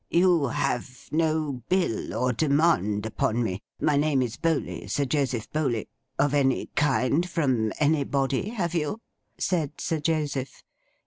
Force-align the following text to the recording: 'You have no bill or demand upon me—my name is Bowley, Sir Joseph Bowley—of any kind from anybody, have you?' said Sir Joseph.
'You 0.09 0.47
have 0.47 1.09
no 1.11 1.61
bill 1.69 2.15
or 2.15 2.33
demand 2.33 3.05
upon 3.05 3.43
me—my 3.43 3.97
name 3.97 4.23
is 4.23 4.35
Bowley, 4.35 4.87
Sir 4.87 5.05
Joseph 5.05 5.51
Bowley—of 5.51 6.33
any 6.33 6.71
kind 6.73 7.29
from 7.29 7.71
anybody, 7.79 8.49
have 8.49 8.73
you?' 8.73 8.99
said 9.37 9.79
Sir 9.79 9.99
Joseph. 9.99 10.63